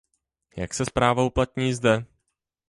[0.57, 2.05] Jak se zpráva uplatní zde?